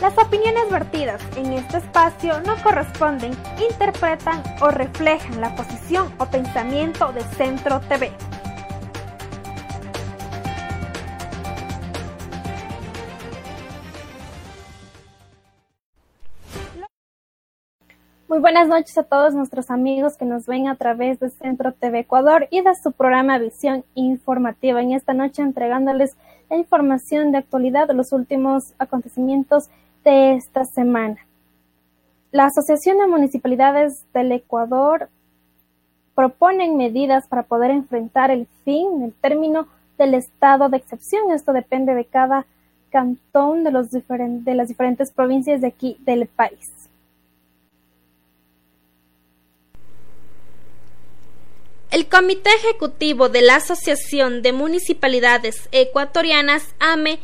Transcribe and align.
Las 0.00 0.16
opiniones 0.16 0.70
vertidas 0.70 1.20
en 1.36 1.54
este 1.54 1.78
espacio 1.78 2.40
no 2.42 2.54
corresponden, 2.62 3.32
interpretan 3.68 4.44
o 4.60 4.70
reflejan 4.70 5.40
la 5.40 5.56
posición 5.56 6.14
o 6.18 6.26
pensamiento 6.26 7.12
de 7.12 7.20
Centro 7.22 7.80
TV. 7.80 8.12
Muy 18.28 18.38
buenas 18.38 18.68
noches 18.68 18.96
a 18.98 19.02
todos 19.02 19.34
nuestros 19.34 19.68
amigos 19.68 20.16
que 20.16 20.24
nos 20.24 20.46
ven 20.46 20.68
a 20.68 20.76
través 20.76 21.18
de 21.18 21.30
Centro 21.30 21.72
TV 21.72 22.00
Ecuador 22.00 22.46
y 22.52 22.60
de 22.60 22.76
su 22.76 22.92
programa 22.92 23.38
Visión 23.38 23.84
Informativa. 23.94 24.80
En 24.80 24.92
esta 24.92 25.12
noche 25.12 25.42
entregándoles 25.42 26.16
la 26.48 26.56
información 26.56 27.32
de 27.32 27.38
actualidad 27.38 27.88
de 27.88 27.94
los 27.94 28.12
últimos 28.12 28.74
acontecimientos 28.78 29.70
de 30.04 30.34
esta 30.34 30.64
semana. 30.64 31.16
La 32.30 32.46
Asociación 32.46 32.98
de 32.98 33.06
Municipalidades 33.06 34.04
del 34.12 34.32
Ecuador 34.32 35.08
proponen 36.14 36.76
medidas 36.76 37.26
para 37.26 37.44
poder 37.44 37.70
enfrentar 37.70 38.30
el 38.30 38.46
fin, 38.64 39.02
el 39.02 39.12
término 39.14 39.68
del 39.98 40.14
estado 40.14 40.68
de 40.68 40.76
excepción. 40.76 41.30
Esto 41.32 41.52
depende 41.52 41.94
de 41.94 42.04
cada 42.04 42.44
cantón 42.90 43.64
de, 43.64 43.70
los 43.70 43.90
de 43.90 44.54
las 44.54 44.68
diferentes 44.68 45.12
provincias 45.12 45.60
de 45.60 45.68
aquí 45.68 45.96
del 46.00 46.26
país. 46.26 46.78
El 51.90 52.06
Comité 52.08 52.50
Ejecutivo 52.50 53.30
de 53.30 53.40
la 53.40 53.56
Asociación 53.56 54.42
de 54.42 54.52
Municipalidades 54.52 55.68
Ecuatorianas, 55.72 56.74
AME, 56.80 57.18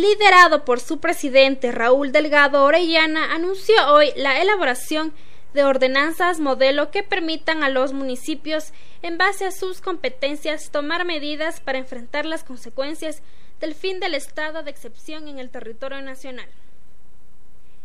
liderado 0.00 0.64
por 0.64 0.80
su 0.80 0.98
presidente 0.98 1.72
Raúl 1.72 2.10
Delgado 2.10 2.64
Orellana, 2.64 3.34
anunció 3.34 3.74
hoy 3.92 4.12
la 4.16 4.40
elaboración 4.40 5.12
de 5.52 5.64
ordenanzas 5.64 6.40
modelo 6.40 6.90
que 6.90 7.02
permitan 7.02 7.62
a 7.62 7.68
los 7.68 7.92
municipios, 7.92 8.72
en 9.02 9.18
base 9.18 9.44
a 9.44 9.50
sus 9.50 9.80
competencias, 9.80 10.70
tomar 10.70 11.04
medidas 11.04 11.60
para 11.60 11.78
enfrentar 11.78 12.24
las 12.24 12.44
consecuencias 12.44 13.22
del 13.60 13.74
fin 13.74 14.00
del 14.00 14.14
estado 14.14 14.62
de 14.62 14.70
excepción 14.70 15.28
en 15.28 15.38
el 15.38 15.50
territorio 15.50 16.00
nacional. 16.00 16.48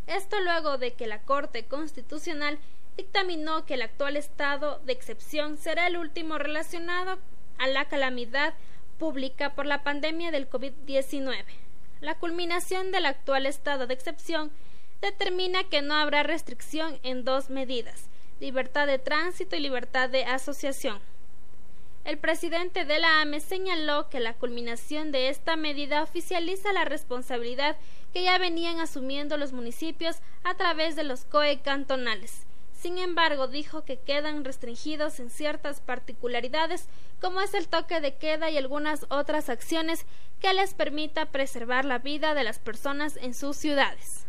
Esto 0.08 0.39
luego 0.39 0.77
de 0.77 0.93
que 0.93 1.08
la 1.08 1.21
Corte 1.23 1.66
Constitucional 1.66 2.59
dictaminó 2.95 3.66
que 3.66 3.73
el 3.73 3.81
actual 3.81 4.16
estado 4.16 4.80
de 4.86 4.93
excepción 4.93 5.58
será 5.58 5.88
el 5.88 5.97
último 5.97 6.38
relacionado 6.38 7.17
a 7.58 7.67
la 7.67 7.86
calamidad 7.86 8.53
pública 8.99 9.53
por 9.53 9.66
la 9.66 9.83
pandemia 9.83 10.31
del 10.31 10.49
COVID-19. 10.49 11.43
La 12.02 12.16
culminación 12.16 12.92
del 12.92 13.06
actual 13.06 13.46
estado 13.46 13.88
de 13.88 13.94
excepción 13.94 14.52
determina 15.02 15.64
que 15.64 15.82
no 15.82 15.94
habrá 15.96 16.24
restricción 16.24 17.00
en 17.04 17.24
dos 17.24 17.50
medidas, 17.50 18.10
libertad 18.40 18.88
de 18.88 19.00
tránsito 19.00 19.56
y 19.56 19.60
libertad 19.60 20.10
de 20.10 20.26
asociación. 20.26 21.00
El 22.04 22.20
presidente 22.20 22.86
de 22.86 23.00
la 23.00 23.22
AME 23.22 23.40
señaló 23.40 24.10
que 24.10 24.20
la 24.20 24.34
culminación 24.34 25.12
de 25.12 25.30
esta 25.30 25.56
medida 25.56 26.04
oficializa 26.04 26.72
la 26.72 26.86
responsabilidad 26.86 27.78
que 28.14 28.23
ya 28.23 28.38
venían 28.38 28.80
asumiendo 28.80 29.38
los 29.38 29.54
municipios 29.54 30.17
a 30.44 30.54
través 30.54 30.95
de 30.95 31.04
los 31.04 31.26
COE 31.26 31.61
cantonales. 31.61 32.45
Sin 32.86 33.00
embargo, 33.00 33.48
dijo 33.48 33.84
que 33.84 33.98
quedan 33.98 34.46
restringidos 34.46 35.20
en 35.20 35.32
ciertas 35.32 35.80
particularidades, 35.82 36.88
como 37.20 37.42
es 37.42 37.56
el 37.56 37.68
toque 37.68 38.00
de 38.00 38.14
queda 38.14 38.52
y 38.52 38.60
algunas 38.60 39.08
otras 39.10 39.50
acciones 39.50 40.06
que 40.40 40.54
les 40.54 40.76
permita 40.76 41.26
preservar 41.26 41.84
la 41.84 41.98
vida 41.98 42.36
de 42.36 42.44
las 42.44 42.60
personas 42.60 43.18
en 43.18 43.34
sus 43.34 43.58
ciudades. 43.58 44.28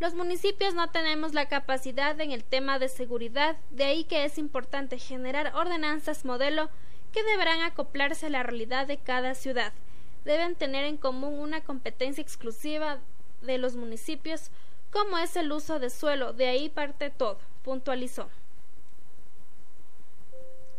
Los 0.00 0.14
municipios 0.14 0.72
no 0.72 0.88
tenemos 0.88 1.34
la 1.34 1.50
capacidad 1.50 2.18
en 2.18 2.32
el 2.32 2.44
tema 2.44 2.78
de 2.78 2.88
seguridad, 2.88 3.58
de 3.72 3.84
ahí 3.84 4.04
que 4.04 4.24
es 4.24 4.38
importante 4.38 4.98
generar 4.98 5.54
ordenanzas 5.54 6.24
modelo 6.24 6.70
que 7.12 7.22
deberán 7.24 7.60
acoplarse 7.60 8.28
a 8.28 8.30
la 8.30 8.42
realidad 8.42 8.86
de 8.86 8.96
cada 8.96 9.34
ciudad. 9.34 9.74
Deben 10.24 10.54
tener 10.54 10.84
en 10.84 10.96
común 10.96 11.38
una 11.40 11.60
competencia 11.60 12.22
exclusiva 12.22 13.00
de 13.42 13.58
los 13.58 13.76
municipios 13.76 14.50
como 14.90 15.18
es 15.18 15.36
el 15.36 15.52
uso 15.52 15.78
de 15.78 15.90
suelo, 15.90 16.32
de 16.32 16.48
ahí 16.48 16.68
parte 16.68 17.10
todo, 17.10 17.38
puntualizó. 17.62 18.28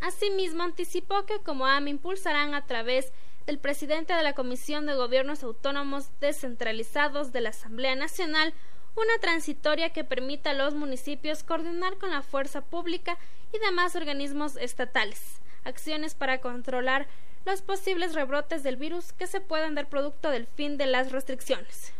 Asimismo, 0.02 0.64
anticipó 0.64 1.26
que 1.26 1.40
como 1.40 1.66
AME 1.66 1.92
impulsarán 1.92 2.54
a 2.54 2.66
través 2.66 3.12
del 3.46 3.60
presidente 3.60 4.14
de 4.14 4.24
la 4.24 4.34
Comisión 4.34 4.86
de 4.86 4.96
Gobiernos 4.96 5.44
Autónomos 5.44 6.10
Descentralizados 6.20 7.32
de 7.32 7.42
la 7.42 7.50
Asamblea 7.50 7.96
Nacional 7.96 8.54
una 8.96 9.18
transitoria 9.22 9.92
que 9.92 10.04
permita 10.04 10.52
a 10.52 10.54
los 10.54 10.74
municipios 10.74 11.44
coordinar 11.44 11.98
con 11.98 12.10
la 12.12 12.22
fuerza 12.22 12.62
pública 12.62 13.18
y 13.54 13.60
demás 13.60 13.96
organismos 13.96 14.56
estatales 14.58 15.40
acciones 15.64 16.16
para 16.16 16.42
controlar 16.42 17.08
los 17.46 17.62
posibles 17.62 18.14
rebrotes 18.14 18.64
del 18.64 18.76
virus 18.76 19.14
que 19.14 19.28
se 19.28 19.42
puedan 19.42 19.76
dar 19.76 19.88
producto 19.88 20.30
del 20.30 20.48
fin 20.48 20.78
de 20.78 20.86
las 20.86 21.12
restricciones. 21.12 21.94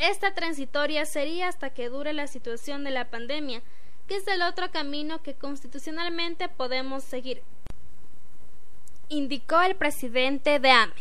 Esta 0.00 0.32
transitoria 0.32 1.04
sería 1.04 1.48
hasta 1.48 1.68
que 1.68 1.90
dure 1.90 2.14
la 2.14 2.26
situación 2.26 2.84
de 2.84 2.90
la 2.90 3.10
pandemia, 3.10 3.60
que 4.08 4.16
es 4.16 4.26
el 4.28 4.40
otro 4.40 4.70
camino 4.70 5.22
que 5.22 5.34
constitucionalmente 5.34 6.48
podemos 6.48 7.04
seguir, 7.04 7.42
indicó 9.10 9.60
el 9.60 9.76
presidente 9.76 10.58
de 10.58 10.70
AME. 10.70 10.94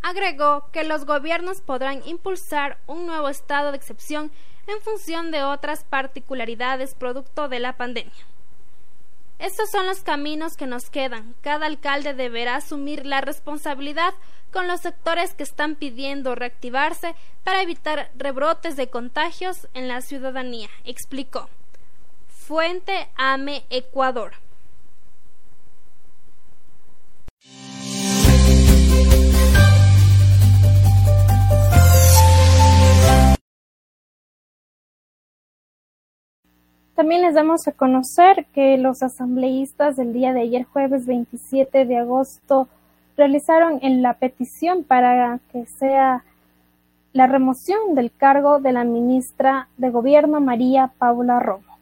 Agregó 0.00 0.70
que 0.72 0.82
los 0.82 1.04
gobiernos 1.04 1.60
podrán 1.60 2.00
impulsar 2.08 2.78
un 2.86 3.04
nuevo 3.04 3.28
estado 3.28 3.70
de 3.70 3.76
excepción 3.76 4.32
en 4.66 4.80
función 4.80 5.30
de 5.30 5.42
otras 5.44 5.84
particularidades 5.84 6.94
producto 6.94 7.50
de 7.50 7.60
la 7.60 7.76
pandemia. 7.76 8.14
Estos 9.38 9.70
son 9.70 9.86
los 9.86 10.00
caminos 10.00 10.56
que 10.56 10.66
nos 10.66 10.90
quedan. 10.90 11.34
Cada 11.42 11.66
alcalde 11.66 12.12
deberá 12.12 12.56
asumir 12.56 13.06
la 13.06 13.20
responsabilidad 13.20 14.12
con 14.52 14.66
los 14.66 14.80
sectores 14.80 15.34
que 15.34 15.44
están 15.44 15.76
pidiendo 15.76 16.34
reactivarse 16.34 17.14
para 17.44 17.62
evitar 17.62 18.10
rebrotes 18.16 18.76
de 18.76 18.88
contagios 18.88 19.68
en 19.74 19.86
la 19.86 20.00
ciudadanía, 20.00 20.68
explicó. 20.84 21.48
Fuente 22.28 23.08
AME 23.16 23.64
Ecuador. 23.70 24.32
También 36.98 37.22
les 37.22 37.34
damos 37.34 37.68
a 37.68 37.70
conocer 37.70 38.46
que 38.52 38.76
los 38.76 39.04
asambleístas 39.04 39.94
del 39.94 40.12
día 40.12 40.32
de 40.32 40.40
ayer, 40.40 40.64
jueves 40.64 41.06
27 41.06 41.84
de 41.84 41.96
agosto, 41.96 42.66
realizaron 43.16 43.78
en 43.82 44.02
la 44.02 44.14
petición 44.14 44.82
para 44.82 45.38
que 45.52 45.64
sea 45.78 46.24
la 47.12 47.28
remoción 47.28 47.94
del 47.94 48.10
cargo 48.10 48.58
de 48.58 48.72
la 48.72 48.82
ministra 48.82 49.68
de 49.76 49.90
Gobierno 49.90 50.40
María 50.40 50.90
Paula 50.98 51.38
Romo. 51.38 51.78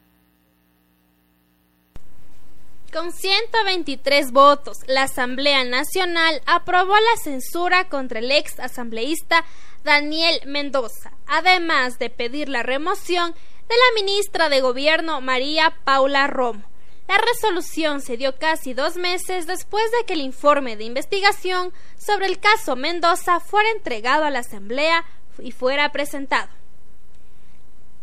Con 2.93 3.11
123 3.11 4.31
votos, 4.31 4.77
la 4.87 5.03
Asamblea 5.03 5.63
Nacional 5.63 6.43
aprobó 6.45 6.93
la 6.93 7.17
censura 7.23 7.89
contra 7.89 8.19
el 8.19 8.29
ex 8.29 8.59
asambleísta 8.59 9.43
Daniel 9.83 10.41
Mendoza, 10.45 11.11
además 11.25 11.97
de 11.97 12.11
pedir 12.11 12.49
la 12.49 12.61
remoción 12.61 13.33
de 13.67 13.75
la 13.75 14.01
ministra 14.01 14.49
de 14.49 14.61
Gobierno 14.61 15.21
María 15.21 15.75
Paula 15.83 16.27
Romo. 16.27 16.63
La 17.07 17.17
resolución 17.17 18.01
se 18.01 18.17
dio 18.17 18.37
casi 18.37 18.73
dos 18.73 18.95
meses 18.95 19.47
después 19.47 19.83
de 19.91 20.05
que 20.05 20.13
el 20.13 20.21
informe 20.21 20.75
de 20.75 20.83
investigación 20.83 21.73
sobre 21.97 22.25
el 22.25 22.39
caso 22.39 22.75
Mendoza 22.75 23.39
fuera 23.39 23.69
entregado 23.71 24.25
a 24.25 24.29
la 24.29 24.39
Asamblea 24.39 25.05
y 25.39 25.51
fuera 25.51 25.91
presentado. 25.91 26.49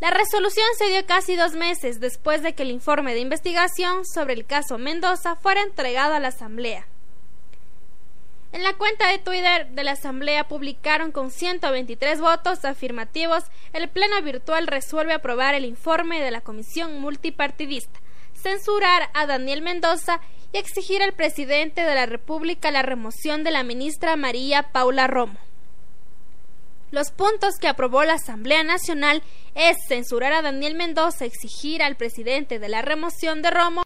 La 0.00 0.10
resolución 0.10 0.66
se 0.76 0.86
dio 0.86 1.06
casi 1.06 1.36
dos 1.36 1.52
meses 1.52 2.00
después 2.00 2.42
de 2.42 2.54
que 2.54 2.62
el 2.62 2.70
informe 2.70 3.14
de 3.14 3.20
investigación 3.20 4.04
sobre 4.04 4.34
el 4.34 4.44
caso 4.44 4.78
Mendoza 4.78 5.36
fuera 5.36 5.62
entregado 5.62 6.14
a 6.14 6.20
la 6.20 6.28
Asamblea. 6.28 6.86
En 8.54 8.62
la 8.62 8.74
cuenta 8.74 9.08
de 9.08 9.18
Twitter 9.18 9.66
de 9.70 9.82
la 9.82 9.90
Asamblea 9.90 10.46
publicaron 10.46 11.10
con 11.10 11.32
123 11.32 12.20
votos 12.20 12.64
afirmativos, 12.64 13.42
el 13.72 13.88
Pleno 13.88 14.22
Virtual 14.22 14.68
resuelve 14.68 15.12
aprobar 15.12 15.56
el 15.56 15.64
informe 15.64 16.22
de 16.22 16.30
la 16.30 16.40
Comisión 16.40 17.00
Multipartidista, 17.00 17.98
censurar 18.32 19.10
a 19.12 19.26
Daniel 19.26 19.60
Mendoza 19.60 20.20
y 20.52 20.58
exigir 20.58 21.02
al 21.02 21.14
presidente 21.14 21.80
de 21.80 21.96
la 21.96 22.06
República 22.06 22.70
la 22.70 22.82
remoción 22.82 23.42
de 23.42 23.50
la 23.50 23.64
ministra 23.64 24.14
María 24.14 24.62
Paula 24.70 25.08
Romo. 25.08 25.40
Los 26.92 27.10
puntos 27.10 27.56
que 27.60 27.66
aprobó 27.66 28.04
la 28.04 28.14
Asamblea 28.14 28.62
Nacional 28.62 29.24
es 29.56 29.78
censurar 29.88 30.32
a 30.32 30.42
Daniel 30.42 30.76
Mendoza, 30.76 31.24
exigir 31.24 31.82
al 31.82 31.96
presidente 31.96 32.60
de 32.60 32.68
la 32.68 32.82
remoción 32.82 33.42
de 33.42 33.50
Romo 33.50 33.82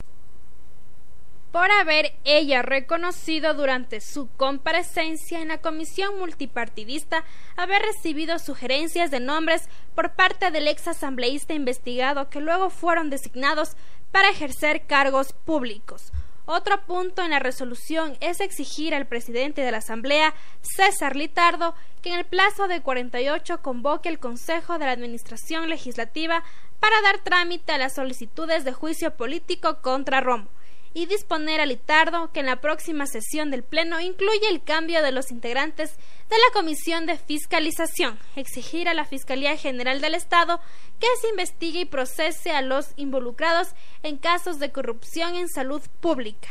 por 1.53 1.71
haber 1.71 2.12
ella 2.25 2.62
reconocido 2.62 3.55
durante 3.55 4.00
su 4.00 4.29
comparecencia 4.37 5.41
en 5.41 5.49
la 5.49 5.59
comisión 5.59 6.19
multipartidista 6.19 7.25
haber 7.56 7.83
recibido 7.83 8.39
sugerencias 8.39 9.11
de 9.11 9.21
nombres 9.21 9.69
por 9.95 10.12
parte 10.12 10.50
del 10.50 10.69
ex 10.69 10.89
asambleísta 10.89 11.55
investigado 11.55 12.29
que 12.29 12.41
luego 12.41 12.71
fueron 12.71 13.09
designados 13.09 13.77
para 14.12 14.31
ejercer 14.31 14.87
cargos 14.87 15.33
públicos. 15.33 16.12
Otro 16.50 16.81
punto 16.87 17.23
en 17.23 17.31
la 17.31 17.41
resolución 17.41 18.17
es 18.21 18.41
exigir 18.41 18.95
al 18.95 19.06
presidente 19.06 19.61
de 19.61 19.71
la 19.71 19.79
Asamblea, 19.79 20.35
César 20.62 21.15
Litardo, 21.15 21.75
que 22.00 22.09
en 22.09 22.19
el 22.19 22.25
plazo 22.25 22.69
de 22.69 22.81
48 22.81 23.61
convoque 23.61 24.09
el 24.09 24.19
Consejo 24.19 24.79
de 24.79 24.87
la 24.87 24.93
Administración 24.93 25.69
Legislativa 25.69 26.43
para 26.81 27.03
dar 27.03 27.19
trámite 27.19 27.73
a 27.73 27.79
las 27.79 27.95
solicitudes 27.95 28.65
de 28.65 28.73
juicio 28.73 29.15
político 29.15 29.83
contra 29.83 30.23
Romo 30.23 30.49
y 30.94 31.06
disponer 31.06 31.61
a 31.61 31.67
Litardo 31.67 32.32
que 32.32 32.40
en 32.40 32.46
la 32.46 32.61
próxima 32.61 33.06
sesión 33.06 33.50
del 33.50 33.62
Pleno 33.62 34.00
incluya 34.00 34.49
el 34.50 34.62
cambio 34.62 35.02
de 35.02 35.12
los 35.12 35.31
integrantes 35.31 35.96
de 36.29 36.37
la 36.37 36.52
Comisión 36.52 37.06
de 37.06 37.17
Fiscalización, 37.17 38.19
exigir 38.37 38.88
a 38.88 38.94
la 38.94 39.05
Fiscalía 39.05 39.56
General 39.56 40.00
del 40.00 40.14
Estado 40.14 40.61
que 40.99 41.06
se 41.20 41.29
investigue 41.29 41.81
y 41.81 41.85
procese 41.85 42.50
a 42.50 42.62
los 42.62 42.93
involucrados 42.96 43.69
en 44.02 44.17
casos 44.17 44.58
de 44.58 44.73
corrupción 44.73 45.37
en 45.37 45.49
salud 45.49 45.82
pública. 46.00 46.49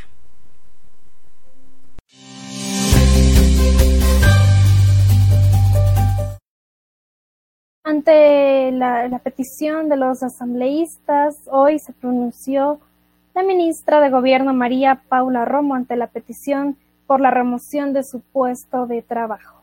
Ante 7.83 8.71
la, 8.73 9.07
la 9.07 9.19
petición 9.19 9.87
de 9.87 9.95
los 9.95 10.21
asambleístas, 10.21 11.35
hoy 11.49 11.79
se 11.79 11.93
pronunció 11.93 12.81
la 13.37 13.43
ministra 13.43 13.99
de 14.01 14.09
Gobierno 14.09 14.51
María 14.55 15.03
Paula 15.09 15.45
Romo 15.45 15.75
ante 15.75 15.95
la 15.95 16.07
petición 16.07 16.75
por 17.05 17.21
la 17.21 17.29
remoción 17.29 17.93
de 17.93 18.01
su 18.01 18.19
puesto 18.19 18.87
de 18.87 19.03
trabajo. 19.03 19.61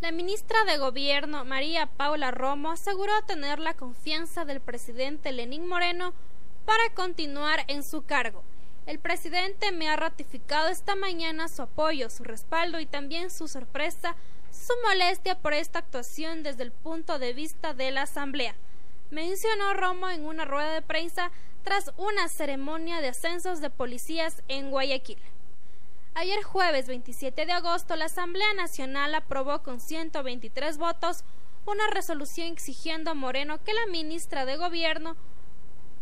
La 0.00 0.10
ministra 0.10 0.64
de 0.64 0.76
Gobierno 0.76 1.44
María 1.44 1.86
Paula 1.86 2.32
Romo 2.32 2.72
aseguró 2.72 3.12
tener 3.24 3.60
la 3.60 3.74
confianza 3.74 4.44
del 4.44 4.58
presidente 4.58 5.30
Lenín 5.30 5.68
Moreno 5.68 6.12
para 6.66 6.92
continuar 6.92 7.60
en 7.68 7.84
su 7.84 8.02
cargo. 8.02 8.42
El 8.86 8.98
presidente 8.98 9.70
me 9.70 9.88
ha 9.88 9.94
ratificado 9.94 10.70
esta 10.70 10.96
mañana 10.96 11.46
su 11.46 11.62
apoyo, 11.62 12.10
su 12.10 12.24
respaldo 12.24 12.80
y 12.80 12.86
también 12.86 13.30
su 13.30 13.46
sorpresa, 13.46 14.16
su 14.50 14.72
molestia 14.88 15.38
por 15.38 15.52
esta 15.52 15.78
actuación 15.78 16.42
desde 16.42 16.64
el 16.64 16.72
punto 16.72 17.20
de 17.20 17.32
vista 17.32 17.74
de 17.74 17.92
la 17.92 18.02
Asamblea 18.02 18.56
mencionó 19.10 19.74
Romo 19.74 20.08
en 20.08 20.24
una 20.26 20.44
rueda 20.44 20.72
de 20.72 20.82
prensa 20.82 21.30
tras 21.62 21.92
una 21.96 22.28
ceremonia 22.28 23.00
de 23.00 23.08
ascensos 23.08 23.60
de 23.60 23.70
policías 23.70 24.42
en 24.48 24.70
Guayaquil. 24.70 25.18
Ayer 26.14 26.42
jueves 26.42 26.86
27 26.86 27.46
de 27.46 27.52
agosto, 27.52 27.96
la 27.96 28.04
Asamblea 28.04 28.52
Nacional 28.54 29.14
aprobó 29.14 29.62
con 29.62 29.80
123 29.80 30.78
votos 30.78 31.24
una 31.66 31.88
resolución 31.88 32.48
exigiendo 32.48 33.10
a 33.10 33.14
Moreno 33.14 33.62
que 33.64 33.72
la 33.72 33.86
ministra 33.90 34.44
de 34.44 34.56
Gobierno, 34.56 35.16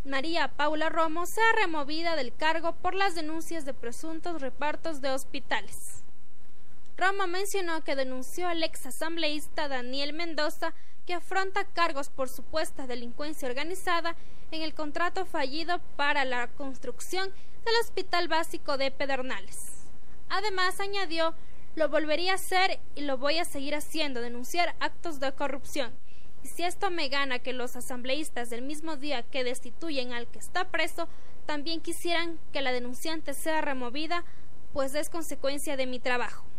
María 0.04 0.48
Paula 0.48 0.88
Romo, 0.88 1.24
sea 1.26 1.52
removida 1.60 2.16
del 2.16 2.34
cargo 2.34 2.74
por 2.74 2.94
las 2.94 3.14
denuncias 3.14 3.64
de 3.64 3.72
presuntos 3.72 4.42
repartos 4.42 5.00
de 5.00 5.10
hospitales. 5.10 6.01
Romo 7.02 7.26
mencionó 7.26 7.82
que 7.82 7.96
denunció 7.96 8.46
al 8.46 8.62
ex 8.62 8.86
asambleísta 8.86 9.66
Daniel 9.66 10.12
Mendoza 10.12 10.72
que 11.04 11.14
afronta 11.14 11.64
cargos 11.64 12.10
por 12.10 12.28
supuesta 12.28 12.86
delincuencia 12.86 13.48
organizada 13.48 14.14
en 14.52 14.62
el 14.62 14.72
contrato 14.72 15.26
fallido 15.26 15.80
para 15.96 16.24
la 16.24 16.46
construcción 16.46 17.28
del 17.64 17.74
Hospital 17.80 18.28
Básico 18.28 18.78
de 18.78 18.92
Pedernales. 18.92 19.88
Además, 20.28 20.78
añadió, 20.78 21.34
lo 21.74 21.88
volvería 21.88 22.30
a 22.30 22.34
hacer 22.36 22.78
y 22.94 23.00
lo 23.00 23.18
voy 23.18 23.38
a 23.38 23.44
seguir 23.44 23.74
haciendo, 23.74 24.20
denunciar 24.20 24.76
actos 24.78 25.18
de 25.18 25.32
corrupción. 25.32 25.92
Y 26.44 26.48
si 26.50 26.62
esto 26.62 26.92
me 26.92 27.08
gana 27.08 27.40
que 27.40 27.52
los 27.52 27.74
asambleístas 27.74 28.48
del 28.48 28.62
mismo 28.62 28.94
día 28.94 29.24
que 29.24 29.42
destituyen 29.42 30.12
al 30.12 30.28
que 30.28 30.38
está 30.38 30.70
preso 30.70 31.08
también 31.46 31.80
quisieran 31.80 32.38
que 32.52 32.62
la 32.62 32.70
denunciante 32.70 33.34
sea 33.34 33.60
removida, 33.60 34.24
pues 34.72 34.94
es 34.94 35.10
consecuencia 35.10 35.76
de 35.76 35.88
mi 35.88 35.98
trabajo. 35.98 36.51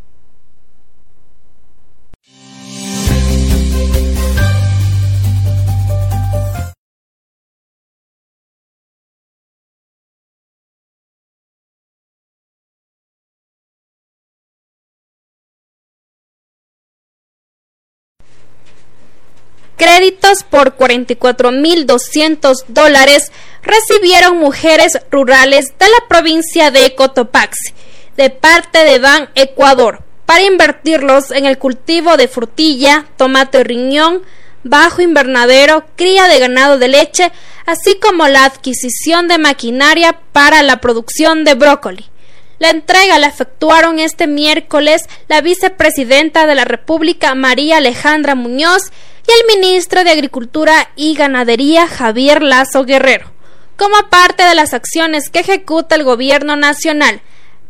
Créditos 19.84 20.44
por 20.50 20.78
44.200 20.78 22.66
dólares 22.70 23.32
recibieron 23.62 24.38
mujeres 24.38 24.98
rurales 25.12 25.74
de 25.78 25.88
la 25.88 26.08
provincia 26.08 26.72
de 26.72 26.96
Cotopaxi 26.96 27.74
de 28.16 28.30
parte 28.30 28.86
de 28.86 29.00
Ban 29.00 29.30
Ecuador 29.36 30.04
para 30.34 30.46
invertirlos 30.46 31.30
en 31.30 31.46
el 31.46 31.60
cultivo 31.60 32.18
de 32.18 32.28
frutilla, 32.28 33.06
tomate 33.18 33.64
riñón, 33.64 34.24
bajo 34.64 35.04
invernadero, 35.04 35.86
cría 35.96 36.28
de 36.28 36.40
ganado 36.40 36.80
de 36.80 36.88
leche, 36.88 37.32
así 37.68 38.00
como 38.00 38.28
la 38.28 38.46
adquisición 38.46 39.28
de 39.28 39.38
maquinaria 39.38 40.20
para 40.32 40.64
la 40.64 40.82
producción 40.82 41.44
de 41.44 41.54
brócoli. 41.54 42.10
La 42.58 42.72
entrega 42.72 43.20
la 43.20 43.28
efectuaron 43.28 44.00
este 44.00 44.26
miércoles 44.26 45.04
la 45.28 45.42
vicepresidenta 45.42 46.48
de 46.48 46.56
la 46.56 46.66
República 46.66 47.36
María 47.36 47.78
Alejandra 47.78 48.34
Muñoz 48.34 48.92
y 49.28 49.32
el 49.40 49.60
ministro 49.60 50.04
de 50.04 50.10
Agricultura 50.10 50.90
y 50.96 51.14
Ganadería 51.14 51.88
Javier 51.88 52.42
Lazo 52.42 52.86
Guerrero, 52.86 53.32
como 53.78 54.10
parte 54.10 54.42
de 54.42 54.56
las 54.56 54.74
acciones 54.74 55.30
que 55.30 55.42
ejecuta 55.42 55.94
el 55.94 56.04
gobierno 56.04 56.56
nacional 56.56 57.22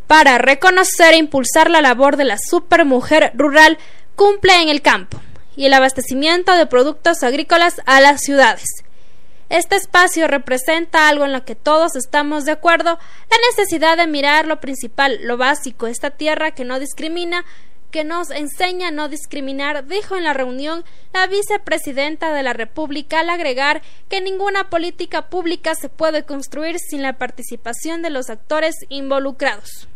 para 0.08 0.38
reconocer 0.38 1.14
e 1.14 1.18
impulsar 1.18 1.70
la 1.70 1.82
labor 1.82 2.18
de 2.18 2.26
la 2.26 2.38
supermujer 2.38 3.32
rural 3.36 3.78
cumple 4.16 4.62
en 4.62 4.70
el 4.70 4.82
campo 4.82 5.20
y 5.56 5.66
el 5.66 5.74
abastecimiento 5.74 6.54
de 6.54 6.66
productos 6.66 7.24
agrícolas 7.24 7.82
a 7.86 8.02
las 8.02 8.22
ciudades. 8.22 8.84
Este 9.50 9.76
espacio 9.76 10.28
representa 10.28 11.08
algo 11.10 11.26
en 11.26 11.34
lo 11.34 11.46
que 11.46 11.56
todos 11.56 11.96
estamos 11.96 12.46
de 12.46 12.54
acuerdo, 12.54 12.98
la 13.30 13.38
necesidad 13.52 13.98
de 13.98 14.08
mirar 14.08 14.48
lo 14.48 14.60
principal, 14.60 15.20
lo 15.22 15.38
básico, 15.38 15.86
esta 15.86 16.10
tierra 16.10 16.52
que 16.52 16.66
no 16.66 16.80
discrimina, 16.80 17.46
que 17.92 18.04
nos 18.04 18.32
enseña 18.32 18.88
a 18.88 18.92
no 18.92 19.10
discriminar, 19.10 19.86
dijo 19.86 20.18
en 20.18 20.24
la 20.24 20.34
reunión 20.34 20.84
la 21.14 21.28
vicepresidenta 21.28 22.34
de 22.34 22.42
la 22.42 22.54
República 22.54 23.20
al 23.20 23.30
agregar 23.30 23.84
que 24.10 24.22
ninguna 24.22 24.72
política 24.72 25.30
pública 25.30 25.76
se 25.76 25.90
puede 25.90 26.24
construir 26.24 26.80
sin 26.80 27.04
la 27.04 27.20
participación 27.20 28.02
de 28.02 28.10
los 28.10 28.32
actores 28.32 28.74
involucrados. 28.90 29.88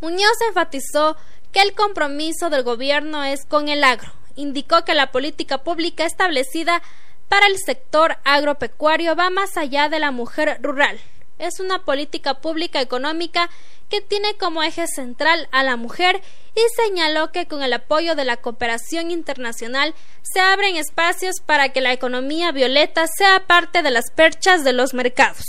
Muñoz 0.00 0.36
enfatizó 0.48 1.16
que 1.52 1.62
el 1.62 1.74
compromiso 1.74 2.50
del 2.50 2.62
gobierno 2.62 3.24
es 3.24 3.46
con 3.46 3.68
el 3.68 3.82
agro. 3.82 4.12
Indicó 4.34 4.84
que 4.84 4.94
la 4.94 5.10
política 5.10 5.64
pública 5.64 6.04
establecida 6.04 6.82
para 7.28 7.46
el 7.46 7.56
sector 7.58 8.18
agropecuario 8.24 9.16
va 9.16 9.30
más 9.30 9.56
allá 9.56 9.88
de 9.88 9.98
la 9.98 10.10
mujer 10.10 10.58
rural. 10.60 11.00
Es 11.38 11.60
una 11.60 11.84
política 11.84 12.40
pública 12.40 12.80
económica 12.80 13.50
que 13.88 14.00
tiene 14.00 14.36
como 14.36 14.62
eje 14.62 14.86
central 14.86 15.48
a 15.52 15.62
la 15.62 15.76
mujer 15.76 16.20
y 16.54 16.60
señaló 16.82 17.30
que 17.32 17.46
con 17.46 17.62
el 17.62 17.72
apoyo 17.72 18.14
de 18.14 18.24
la 18.24 18.38
cooperación 18.38 19.10
internacional 19.10 19.94
se 20.22 20.40
abren 20.40 20.76
espacios 20.76 21.36
para 21.44 21.70
que 21.70 21.80
la 21.80 21.92
economía 21.92 22.52
violeta 22.52 23.06
sea 23.06 23.46
parte 23.46 23.82
de 23.82 23.90
las 23.90 24.10
perchas 24.10 24.64
de 24.64 24.72
los 24.72 24.94
mercados. 24.94 25.44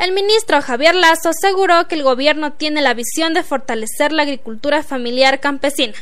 El 0.00 0.12
ministro 0.12 0.62
Javier 0.62 0.94
Lazo 0.94 1.28
aseguró 1.28 1.86
que 1.86 1.94
el 1.94 2.02
gobierno 2.02 2.54
tiene 2.54 2.80
la 2.80 2.94
visión 2.94 3.34
de 3.34 3.42
fortalecer 3.42 4.12
la 4.12 4.22
agricultura 4.22 4.82
familiar 4.82 5.40
campesina, 5.40 5.92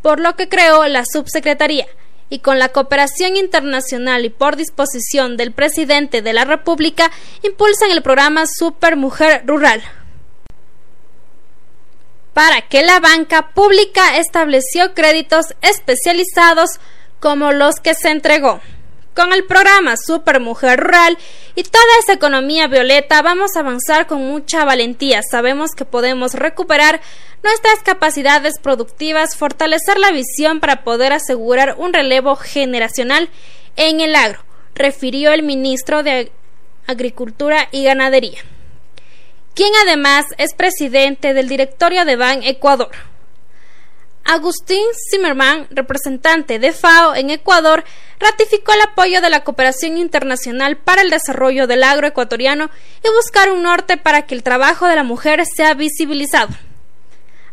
por 0.00 0.20
lo 0.20 0.36
que 0.36 0.48
creó 0.48 0.86
la 0.88 1.04
subsecretaría 1.04 1.86
y 2.30 2.38
con 2.38 2.58
la 2.58 2.70
cooperación 2.70 3.36
internacional 3.36 4.24
y 4.24 4.30
por 4.30 4.56
disposición 4.56 5.36
del 5.36 5.52
presidente 5.52 6.22
de 6.22 6.32
la 6.32 6.46
República 6.46 7.10
impulsan 7.42 7.90
el 7.90 8.02
programa 8.02 8.46
Super 8.46 8.96
Mujer 8.96 9.42
Rural, 9.44 9.82
para 12.32 12.62
que 12.62 12.82
la 12.84 13.00
banca 13.00 13.50
pública 13.50 14.16
estableció 14.16 14.94
créditos 14.94 15.54
especializados 15.60 16.80
como 17.20 17.52
los 17.52 17.80
que 17.80 17.92
se 17.92 18.08
entregó. 18.08 18.62
Con 19.16 19.32
el 19.32 19.44
programa 19.46 19.94
Super 19.96 20.40
Mujer 20.40 20.78
Rural 20.78 21.16
y 21.54 21.62
toda 21.62 21.84
esa 22.00 22.12
economía 22.12 22.66
violeta 22.66 23.22
vamos 23.22 23.56
a 23.56 23.60
avanzar 23.60 24.06
con 24.06 24.20
mucha 24.28 24.66
valentía. 24.66 25.22
Sabemos 25.22 25.70
que 25.74 25.86
podemos 25.86 26.34
recuperar 26.34 27.00
nuestras 27.42 27.82
capacidades 27.82 28.58
productivas, 28.60 29.34
fortalecer 29.34 29.98
la 29.98 30.10
visión 30.10 30.60
para 30.60 30.84
poder 30.84 31.14
asegurar 31.14 31.76
un 31.78 31.94
relevo 31.94 32.36
generacional 32.36 33.30
en 33.76 34.00
el 34.00 34.14
agro, 34.14 34.40
refirió 34.74 35.32
el 35.32 35.42
ministro 35.42 36.02
de 36.02 36.30
Agricultura 36.86 37.68
y 37.72 37.84
Ganadería, 37.84 38.40
quien 39.54 39.72
además 39.86 40.26
es 40.36 40.52
presidente 40.52 41.32
del 41.32 41.48
directorio 41.48 42.04
de 42.04 42.16
Ban 42.16 42.42
Ecuador. 42.42 42.90
Agustín 44.26 44.84
Zimmerman, 45.10 45.68
representante 45.70 46.58
de 46.58 46.72
FAO 46.72 47.14
en 47.14 47.30
Ecuador, 47.30 47.84
ratificó 48.18 48.72
el 48.72 48.80
apoyo 48.80 49.20
de 49.20 49.30
la 49.30 49.44
cooperación 49.44 49.98
internacional 49.98 50.76
para 50.76 51.02
el 51.02 51.10
desarrollo 51.10 51.68
del 51.68 51.84
agro 51.84 52.08
ecuatoriano 52.08 52.68
y 53.04 53.08
buscar 53.14 53.52
un 53.52 53.62
norte 53.62 53.96
para 53.96 54.22
que 54.22 54.34
el 54.34 54.42
trabajo 54.42 54.88
de 54.88 54.96
la 54.96 55.04
mujer 55.04 55.44
sea 55.46 55.74
visibilizado. 55.74 56.48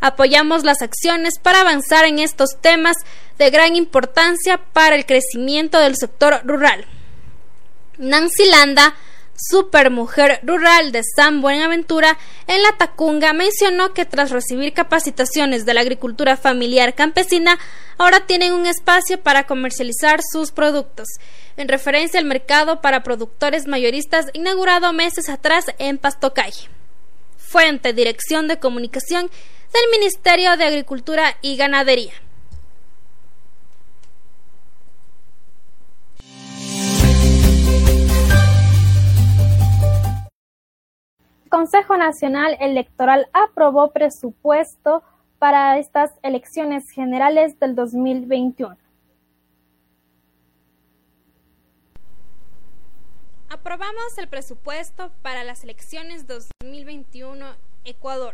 Apoyamos 0.01 0.63
las 0.63 0.81
acciones 0.81 1.37
para 1.39 1.61
avanzar 1.61 2.05
en 2.05 2.19
estos 2.19 2.59
temas 2.59 2.97
de 3.37 3.51
gran 3.51 3.75
importancia 3.75 4.57
para 4.57 4.95
el 4.95 5.05
crecimiento 5.05 5.79
del 5.79 5.95
sector 5.95 6.41
rural. 6.43 6.85
Nancy 7.99 8.49
Landa, 8.49 8.95
supermujer 9.35 10.39
rural 10.43 10.91
de 10.91 11.01
San 11.03 11.41
Buenaventura 11.41 12.17
en 12.47 12.61
La 12.61 12.71
Tacunga, 12.77 13.33
mencionó 13.33 13.93
que 13.93 14.05
tras 14.05 14.31
recibir 14.31 14.73
capacitaciones 14.73 15.65
de 15.65 15.73
la 15.73 15.81
agricultura 15.81 16.37
familiar 16.37 16.95
campesina, 16.95 17.59
ahora 17.97 18.25
tienen 18.25 18.53
un 18.53 18.65
espacio 18.65 19.21
para 19.21 19.45
comercializar 19.45 20.21
sus 20.31 20.51
productos, 20.51 21.07
en 21.57 21.67
referencia 21.67 22.19
al 22.19 22.25
mercado 22.25 22.81
para 22.81 23.03
productores 23.03 23.67
mayoristas 23.67 24.27
inaugurado 24.33 24.93
meses 24.93 25.29
atrás 25.29 25.65
en 25.77 25.97
Pastocalle. 25.97 26.69
Fuente 27.37 27.93
Dirección 27.93 28.47
de 28.47 28.59
Comunicación 28.59 29.29
del 29.73 29.99
Ministerio 29.99 30.57
de 30.57 30.65
Agricultura 30.65 31.37
y 31.41 31.55
Ganadería. 31.55 32.13
Consejo 41.53 41.97
Nacional 41.97 42.57
Electoral 42.59 43.29
aprobó 43.31 43.91
presupuesto 43.91 45.03
para 45.37 45.77
estas 45.77 46.09
elecciones 46.23 46.89
generales 46.89 47.59
del 47.59 47.75
2021. 47.75 48.75
Aprobamos 53.51 54.17
el 54.17 54.27
presupuesto 54.29 55.11
para 55.21 55.43
las 55.43 55.63
elecciones 55.63 56.25
2021 56.25 57.45
Ecuador, 57.83 58.33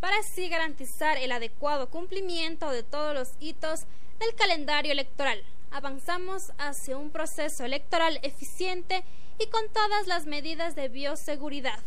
para 0.00 0.18
así 0.18 0.50
garantizar 0.50 1.16
el 1.16 1.32
adecuado 1.32 1.88
cumplimiento 1.88 2.68
de 2.68 2.82
todos 2.82 3.14
los 3.14 3.32
hitos 3.40 3.86
del 4.18 4.34
calendario 4.34 4.92
electoral. 4.92 5.42
Avanzamos 5.70 6.52
hacia 6.58 6.98
un 6.98 7.10
proceso 7.10 7.64
electoral 7.64 8.18
eficiente 8.22 9.02
y 9.38 9.46
con 9.46 9.62
todas 9.72 10.06
las 10.06 10.26
medidas 10.26 10.74
de 10.74 10.90
bioseguridad 10.90 11.80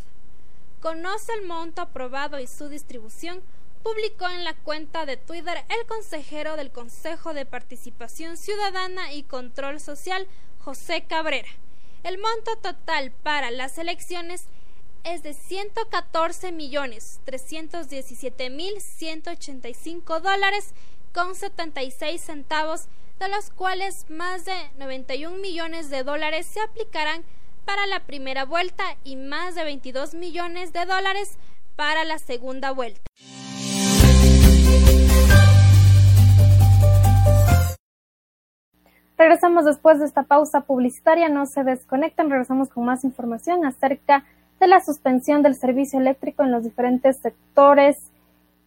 conoce 0.83 1.31
el 1.31 1.47
monto 1.47 1.81
aprobado 1.81 2.41
y 2.41 2.45
su 2.45 2.67
distribución, 2.67 3.41
publicó 3.83 4.27
en 4.27 4.43
la 4.43 4.53
cuenta 4.53 5.05
de 5.05 5.15
Twitter 5.15 5.63
el 5.69 5.85
consejero 5.87 6.57
del 6.57 6.73
Consejo 6.73 7.33
de 7.33 7.45
Participación 7.45 8.35
Ciudadana 8.35 9.13
y 9.13 9.23
Control 9.23 9.79
Social, 9.79 10.27
José 10.59 11.05
Cabrera. 11.07 11.47
El 12.03 12.17
monto 12.17 12.57
total 12.57 13.11
para 13.11 13.49
las 13.49 13.77
elecciones 13.77 14.47
es 15.05 15.23
de 15.23 15.33
114 15.33 16.51
millones 16.51 17.21
317 17.23 18.49
mil 18.49 18.81
185 18.81 20.19
dólares 20.19 20.73
con 21.13 21.33
76 21.33 22.19
centavos, 22.19 22.87
de 23.19 23.29
los 23.29 23.51
cuales 23.51 24.09
más 24.09 24.43
de 24.43 24.69
91 24.75 25.37
millones 25.37 25.89
de 25.89 26.03
dólares 26.03 26.45
se 26.45 26.59
aplicarán 26.59 27.23
para 27.65 27.86
la 27.88 28.01
primera 28.01 28.46
vuelta 28.46 28.84
y 29.03 29.15
más 29.15 29.55
de 29.55 29.63
22 29.63 30.13
millones 30.13 30.74
de 30.74 30.86
dólares 30.86 31.38
para 31.75 32.03
la 32.03 32.17
segunda 32.17 32.72
vuelta. 32.72 33.01
Regresamos 39.17 39.65
después 39.65 40.00
de 40.00 40.05
esta 40.05 40.24
pausa 40.24 40.62
publicitaria, 40.62 41.29
no 41.29 41.46
se 41.46 41.63
desconecten, 41.63 42.29
regresamos 42.29 42.70
con 42.70 42.86
más 42.86 43.03
información 43.03 43.65
acerca 43.65 44.25
de 44.60 44.67
la 44.67 44.82
suspensión 44.82 45.43
del 45.43 45.55
servicio 45.55 46.00
eléctrico 46.00 46.43
en 46.43 46.51
los 46.51 46.63
diferentes 46.63 47.17
sectores 47.17 48.12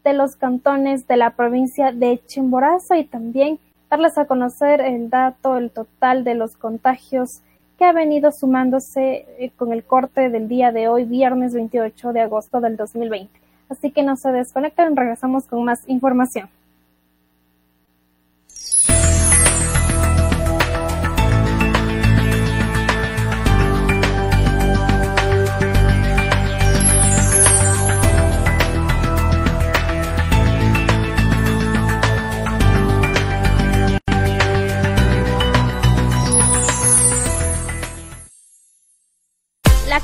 de 0.04 0.12
los 0.12 0.36
cantones 0.36 1.06
de 1.08 1.16
la 1.16 1.30
provincia 1.30 1.90
de 1.92 2.22
Chimborazo 2.26 2.94
y 2.94 3.04
también 3.04 3.58
darles 3.90 4.16
a 4.18 4.26
conocer 4.26 4.80
el 4.80 5.10
dato, 5.10 5.58
el 5.58 5.70
total 5.70 6.22
de 6.22 6.34
los 6.34 6.56
contagios 6.56 7.42
que 7.78 7.84
ha 7.84 7.92
venido 7.92 8.32
sumándose 8.32 9.26
eh, 9.38 9.50
con 9.56 9.72
el 9.72 9.84
corte 9.84 10.30
del 10.30 10.48
día 10.48 10.72
de 10.72 10.88
hoy, 10.88 11.04
viernes 11.04 11.54
28 11.54 12.12
de 12.12 12.20
agosto 12.20 12.60
del 12.60 12.76
2020. 12.76 13.30
Así 13.68 13.90
que 13.90 14.02
no 14.02 14.16
se 14.16 14.32
desconecten, 14.32 14.96
regresamos 14.96 15.44
con 15.44 15.64
más 15.64 15.82
información. 15.88 16.48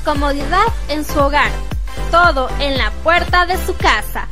Comodidad 0.03 0.65
en 0.89 1.05
su 1.05 1.19
hogar, 1.19 1.51
todo 2.11 2.49
en 2.59 2.77
la 2.77 2.91
puerta 3.03 3.45
de 3.45 3.57
su 3.65 3.75
casa. 3.75 4.27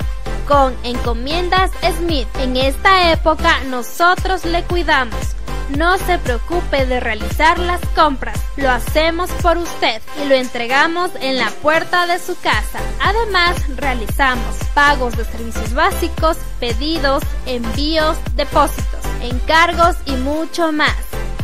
Con 0.48 0.76
Encomiendas 0.84 1.72
Smith, 1.98 2.28
en 2.40 2.58
esta 2.58 3.12
época 3.12 3.60
nosotros 3.70 4.46
le 4.46 4.64
cuidamos. 4.64 5.36
No 5.78 5.98
se 5.98 6.18
preocupe 6.18 6.86
de 6.86 7.00
realizar 7.00 7.58
las 7.58 7.80
compras, 7.96 8.38
lo 8.58 8.70
hacemos 8.70 9.32
por 9.42 9.58
usted 9.58 10.02
y 10.22 10.28
lo 10.28 10.36
entregamos 10.36 11.12
en 11.22 11.38
la 11.38 11.50
puerta 11.50 12.08
de 12.08 12.20
su 12.20 12.38
casa. 12.42 12.80
Además, 13.00 13.56
realizamos 13.78 14.58
pagos 14.74 15.16
de 15.16 15.24
servicios 15.24 15.74
básicos, 15.74 16.38
pedidos, 16.60 17.24
envíos, 17.46 18.18
depósitos, 18.36 19.00
encargos 19.22 19.96
y 20.06 20.12
mucho 20.18 20.74
más 20.74 20.96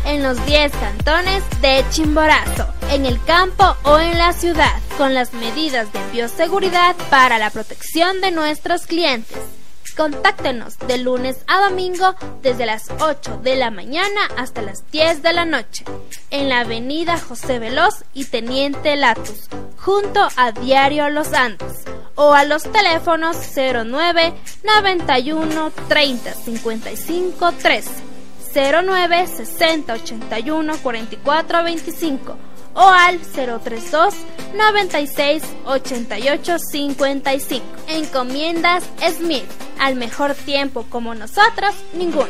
en 0.07 0.23
los 0.23 0.43
10 0.45 0.71
cantones 0.73 1.43
de 1.61 1.85
Chimborazo, 1.89 2.67
en 2.91 3.05
el 3.05 3.23
campo 3.23 3.75
o 3.83 3.99
en 3.99 4.17
la 4.17 4.33
ciudad, 4.33 4.81
con 4.97 5.13
las 5.13 5.33
medidas 5.33 5.91
de 5.93 5.99
bioseguridad 6.11 6.95
para 7.09 7.37
la 7.37 7.49
protección 7.49 8.21
de 8.21 8.31
nuestros 8.31 8.85
clientes. 8.85 9.37
Contáctenos 9.95 10.77
de 10.77 10.99
lunes 10.99 11.37
a 11.47 11.69
domingo 11.69 12.15
desde 12.43 12.67
las 12.67 12.83
8 12.99 13.39
de 13.43 13.55
la 13.55 13.71
mañana 13.71 14.21
hasta 14.37 14.61
las 14.61 14.89
10 14.91 15.23
de 15.23 15.33
la 15.33 15.45
noche 15.45 15.85
en 16.29 16.49
la 16.49 16.59
avenida 16.59 17.17
José 17.17 17.57
Veloz 17.57 18.03
y 18.13 18.25
Teniente 18.25 18.95
Latus, 18.95 19.49
junto 19.77 20.27
a 20.35 20.51
Diario 20.51 21.09
Los 21.09 21.33
Andes, 21.33 21.85
o 22.13 22.33
a 22.33 22.43
los 22.43 22.63
teléfonos 22.63 23.37
09 23.55 24.33
91 24.63 25.71
30 25.87 26.33
55 26.33 27.51
13 27.53 27.89
09 28.53 29.27
60 29.27 29.93
81 29.93 30.77
44 30.83 31.63
25 31.63 32.46
o 32.77 32.87
al 32.87 33.19
032 33.19 34.13
96 34.55 35.43
88 35.65 36.59
55. 36.59 37.65
Encomiendas 37.87 38.83
Smith. 39.17 39.49
Al 39.79 39.95
mejor 39.95 40.33
tiempo 40.35 40.85
como 40.89 41.13
nosotros, 41.15 41.75
ninguno. 41.93 42.29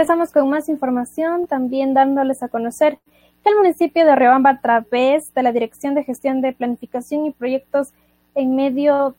Regresamos 0.00 0.32
con 0.32 0.48
más 0.48 0.70
información, 0.70 1.46
también 1.46 1.92
dándoles 1.92 2.42
a 2.42 2.48
conocer 2.48 2.98
que 3.44 3.50
el 3.50 3.56
municipio 3.56 4.06
de 4.06 4.16
Riobamba, 4.16 4.48
a 4.48 4.60
través 4.62 5.34
de 5.34 5.42
la 5.42 5.52
Dirección 5.52 5.94
de 5.94 6.04
Gestión 6.04 6.40
de 6.40 6.54
Planificación 6.54 7.26
y 7.26 7.32
Proyectos 7.32 7.92
en 8.34 8.56
medio, 8.56 9.14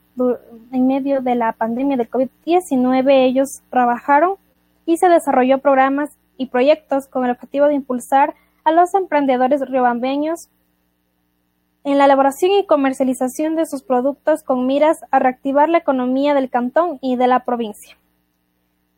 en 0.72 0.88
medio 0.88 1.22
de 1.22 1.36
la 1.36 1.52
pandemia 1.52 1.98
del 1.98 2.10
COVID-19, 2.10 3.12
ellos 3.12 3.62
trabajaron 3.70 4.38
y 4.88 4.98
se 4.98 5.08
desarrolló 5.08 5.60
programas 5.60 6.18
y 6.36 6.48
proyectos 6.48 7.06
con 7.06 7.26
el 7.26 7.30
objetivo 7.30 7.68
de 7.68 7.76
impulsar 7.76 8.34
a 8.64 8.72
los 8.72 8.96
emprendedores 8.96 9.62
riobambeños 9.62 10.50
en 11.84 12.00
la 12.00 12.06
elaboración 12.06 12.54
y 12.54 12.66
comercialización 12.66 13.56
de 13.56 13.68
sus 13.68 13.84
productos 13.84 14.42
con 14.42 14.66
miras 14.66 15.02
a 15.12 15.20
reactivar 15.20 15.70
la 15.70 15.78
economía 15.78 16.34
del 16.34 16.50
cantón 16.50 16.98
y 17.04 17.18
de 17.18 17.28
la 17.28 17.46
provincia. 17.46 18.01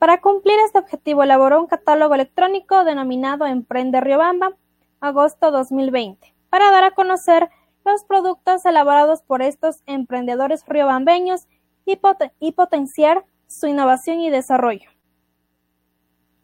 Para 0.04 0.20
cumplir 0.20 0.60
este 0.60 0.80
objetivo 0.80 1.24
elaboró 1.24 1.62
un 1.62 1.68
catálogo 1.68 2.14
electrónico 2.14 2.84
denominado 2.84 3.46
Emprende 3.46 4.02
Riobamba, 4.02 4.52
agosto 5.00 5.50
2020, 5.50 6.36
para 6.50 6.72
dar 6.72 6.84
a 6.84 6.92
conocer 6.92 7.50
los 7.86 8.04
productos 8.04 8.66
elaborados 8.66 9.22
por 9.22 9.42
estos 9.42 9.82
emprendedores 9.86 10.66
riobambeños 10.68 11.48
y, 11.86 11.98
y 12.42 12.52
potenciar 12.52 13.24
su 13.48 13.68
innovación 13.68 14.20
y 14.20 14.30
desarrollo. 14.30 14.90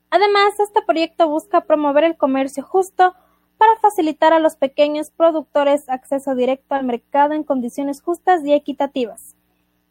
Además, 0.10 0.58
este 0.62 0.82
proyecto 0.82 1.28
busca 1.28 1.60
promover 1.66 2.06
el 2.06 2.16
comercio 2.16 2.64
justo 2.64 3.14
para 3.58 3.76
facilitar 3.82 4.32
a 4.32 4.40
los 4.40 4.56
pequeños 4.56 5.10
productores 5.10 5.90
acceso 5.90 6.34
directo 6.34 6.76
al 6.76 6.86
mercado 6.86 7.34
en 7.34 7.44
condiciones 7.44 8.02
justas 8.02 8.42
y 8.46 8.54
equitativas 8.54 9.36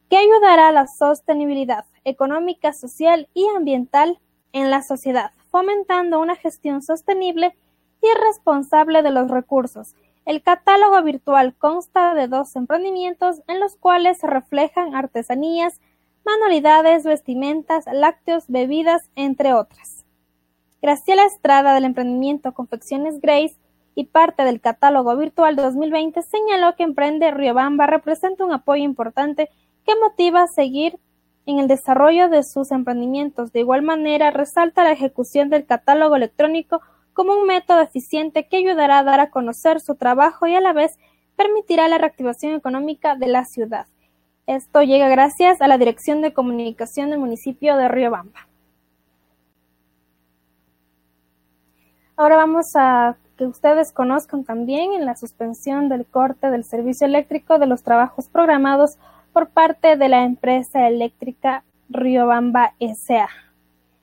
que 0.09 0.17
ayudará 0.17 0.69
a 0.69 0.73
la 0.73 0.87
sostenibilidad 0.87 1.85
económica, 2.05 2.73
social 2.73 3.29
y 3.35 3.47
ambiental 3.57 4.19
en 4.53 4.71
la 4.71 4.83
sociedad, 4.83 5.33
fomentando 5.51 6.21
una 6.21 6.37
gestión 6.37 6.83
sostenible 6.83 7.55
y 8.03 8.07
responsable 8.27 9.03
de 9.03 9.11
los 9.11 9.31
recursos. 9.31 9.95
El 10.25 10.43
catálogo 10.43 11.03
virtual 11.03 11.55
consta 11.55 12.15
de 12.15 12.29
dos 12.29 12.55
emprendimientos 12.57 13.43
en 13.49 13.61
los 13.61 13.77
cuales 13.77 14.19
se 14.19 14.27
reflejan 14.27 14.95
artesanías, 14.95 15.81
manualidades, 16.25 17.05
vestimentas, 17.05 17.87
lácteos, 17.91 18.45
bebidas, 18.49 19.11
entre 19.17 19.55
otras. 19.55 20.05
Graciela 20.83 21.25
Estrada 21.25 21.75
del 21.75 21.85
emprendimiento 21.85 22.53
Confecciones 22.53 23.21
Grace 23.21 23.57
y 23.95 24.05
parte 24.05 24.45
del 24.45 24.61
catálogo 24.61 25.17
virtual 25.17 25.57
2020 25.57 26.23
señaló 26.23 26.77
que 26.77 26.85
Emprende 26.85 27.31
Riobamba 27.31 27.87
representa 27.87 28.45
un 28.45 28.53
apoyo 28.53 28.85
importante 28.85 29.51
que 29.89 29.99
motiva 29.99 30.43
a 30.43 30.49
seguir 30.49 30.99
en 31.47 31.59
el 31.59 31.67
desarrollo 31.67 32.29
de 32.29 32.43
sus 32.43 32.73
emprendimientos. 32.73 33.53
De 33.53 33.61
igual 33.61 33.81
manera, 33.81 34.31
resalta 34.31 34.85
la 34.85 34.93
ejecución 34.93 35.49
del 35.49 35.65
catálogo 35.65 36.15
electrónico 36.15 36.83
como 37.15 37.33
un 37.33 37.47
método 37.47 37.81
eficiente 37.81 38.49
que 38.49 38.59
ayudará 38.59 38.99
a 38.99 39.03
dar 39.03 39.19
a 39.19 39.31
conocer 39.31 39.81
su 39.81 39.95
trabajo 39.95 40.47
y 40.47 40.55
a 40.55 40.61
la 40.61 40.75
vez 40.75 40.99
permitirá 41.37 41.89
la 41.89 41.97
reactivación 41.97 42.53
económica 42.53 43.17
de 43.17 43.29
la 43.29 43.47
ciudad. 43.47 43.87
Esto 44.47 44.83
llega 44.83 45.09
gracias 45.09 45.63
a 45.63 45.69
la 45.69 45.79
Dirección 45.79 46.21
de 46.21 46.35
Comunicación 46.35 47.09
del 47.09 47.21
municipio 47.21 47.79
de 47.79 47.89
Riobamba. 47.89 48.47
Ahora 52.15 52.37
vamos 52.37 52.67
a 52.75 53.17
que 53.39 53.47
ustedes 53.47 53.91
conozcan 53.93 54.45
también 54.45 54.93
en 54.93 55.07
la 55.07 55.17
suspensión 55.17 55.89
del 55.89 56.05
corte 56.05 56.51
del 56.51 56.65
servicio 56.65 57.07
eléctrico 57.07 57.59
de 57.59 57.67
los 57.67 57.83
trabajos 57.83 58.29
programados 58.29 58.99
por 59.39 59.51
parte 59.51 59.97
de 59.97 60.09
la 60.09 60.25
empresa 60.25 60.89
eléctrica 60.89 61.63
Riobamba 61.89 62.75
S.A. 62.81 63.29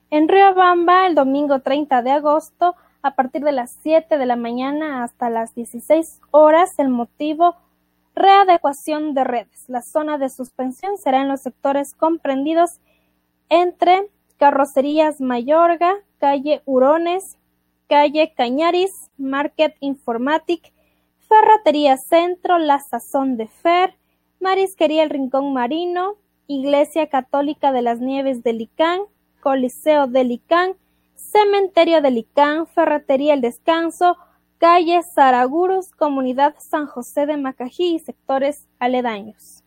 En 0.10 0.30
Riobamba, 0.30 1.08
el 1.08 1.15
domingo 1.15 1.60
30 1.60 2.04
de 2.04 2.12
agosto, 2.12 2.76
a 3.02 3.15
partir 3.15 3.43
de 3.43 3.52
las 3.52 3.78
7 3.84 4.17
de 4.17 4.26
la 4.26 4.38
mañana 4.38 5.04
hasta 5.04 5.30
las 5.30 5.54
16 5.54 6.21
horas, 6.32 6.80
el 6.80 6.88
motivo 6.88 7.58
readecuación 8.15 9.13
de 9.13 9.26
redes. 9.26 9.65
La 9.67 9.82
zona 9.82 10.17
de 10.17 10.30
suspensión 10.30 10.98
será 10.98 11.19
en 11.19 11.28
los 11.28 11.41
sectores 11.41 11.93
comprendidos 11.95 12.80
entre 13.50 14.08
Carrocerías 14.38 15.19
Mayorga, 15.19 15.95
calle 16.17 16.62
Hurones, 16.63 17.38
calle 17.89 18.34
Cañaris, 18.38 19.12
Market 19.17 19.76
Informatic, 19.82 20.71
Ferratería 21.28 21.98
Centro, 21.98 22.58
La 22.58 22.80
Sazón 22.80 23.36
de 23.36 23.48
Fer, 23.48 23.95
Marisquería 24.39 25.04
El 25.04 25.10
Rincón 25.10 25.54
Marino, 25.54 26.15
Iglesia 26.48 27.08
Católica 27.08 27.71
de 27.71 27.82
las 27.82 28.00
Nieves 28.00 28.43
de 28.43 28.54
Licán, 28.54 29.02
Coliseo 29.41 30.08
de 30.08 30.24
Licán, 30.24 30.74
Cementerio 31.15 32.02
de 32.02 32.12
Licán, 32.12 32.67
Ferretería 32.67 33.34
El 33.34 33.41
Descanso, 33.41 34.17
Calle 34.58 35.02
Saragurus, 35.04 35.91
Comunidad 35.91 36.56
San 36.60 36.86
José 36.86 37.26
de 37.26 37.38
Macají 37.38 37.95
y 37.95 38.00
sectores 38.00 38.67
aledaños. 38.80 39.63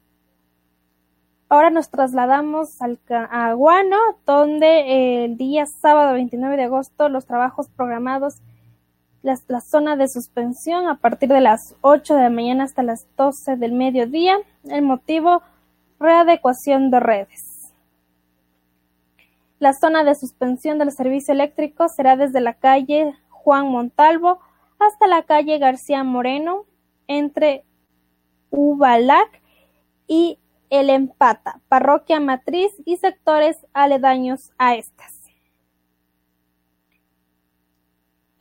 Ahora 1.50 1.70
nos 1.70 1.88
trasladamos 1.88 2.82
al 2.82 2.98
a 3.08 3.54
Guano, 3.54 3.96
donde 4.26 5.24
el 5.24 5.38
día 5.38 5.64
sábado 5.64 6.12
29 6.12 6.56
de 6.56 6.64
agosto 6.64 7.08
los 7.08 7.24
trabajos 7.24 7.68
programados 7.70 8.42
la, 9.22 9.60
zona 9.60 9.96
de 9.96 10.08
suspensión 10.08 10.88
a 10.88 10.96
partir 10.96 11.28
de 11.28 11.40
las 11.40 11.74
8 11.80 12.14
de 12.14 12.22
la 12.22 12.30
mañana 12.30 12.64
hasta 12.64 12.82
las 12.82 13.06
12 13.16 13.56
del 13.56 13.72
mediodía. 13.72 14.38
El 14.64 14.82
motivo, 14.82 15.42
readecuación 15.98 16.90
de 16.90 17.00
redes. 17.00 17.74
La 19.58 19.72
zona 19.72 20.04
de 20.04 20.14
suspensión 20.14 20.78
del 20.78 20.92
servicio 20.92 21.34
eléctrico 21.34 21.88
será 21.88 22.16
desde 22.16 22.40
la 22.40 22.54
calle 22.54 23.14
Juan 23.28 23.68
Montalvo 23.68 24.38
hasta 24.78 25.08
la 25.08 25.24
calle 25.24 25.58
García 25.58 26.04
Moreno, 26.04 26.64
entre 27.08 27.64
Ubalac 28.50 29.42
y 30.06 30.38
El 30.70 30.90
Empata, 30.90 31.60
parroquia 31.68 32.20
matriz 32.20 32.72
y 32.84 32.98
sectores 32.98 33.56
aledaños 33.72 34.52
a 34.58 34.76
estas. 34.76 35.17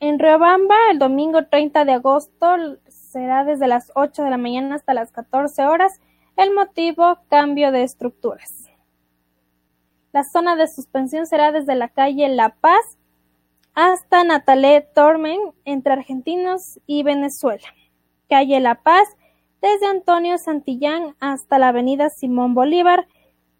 En 0.00 0.20
Riobamba, 0.20 0.76
el 0.92 1.00
domingo 1.00 1.46
30 1.46 1.84
de 1.84 1.94
agosto 1.94 2.46
será 2.86 3.44
desde 3.44 3.66
las 3.66 3.90
8 3.96 4.22
de 4.22 4.30
la 4.30 4.36
mañana 4.36 4.76
hasta 4.76 4.94
las 4.94 5.10
14 5.10 5.66
horas. 5.66 6.00
El 6.36 6.54
motivo, 6.54 7.18
cambio 7.28 7.72
de 7.72 7.82
estructuras. 7.82 8.70
La 10.12 10.22
zona 10.22 10.54
de 10.54 10.68
suspensión 10.68 11.26
será 11.26 11.50
desde 11.50 11.74
la 11.74 11.88
calle 11.88 12.28
La 12.28 12.50
Paz 12.50 12.96
hasta 13.74 14.22
Natalé 14.22 14.82
Tormen, 14.94 15.40
entre 15.64 15.94
argentinos 15.94 16.78
y 16.86 17.02
Venezuela. 17.02 17.66
Calle 18.28 18.60
La 18.60 18.76
Paz, 18.76 19.08
desde 19.60 19.88
Antonio 19.88 20.38
Santillán 20.38 21.16
hasta 21.18 21.58
la 21.58 21.68
avenida 21.68 22.08
Simón 22.08 22.54
Bolívar, 22.54 23.08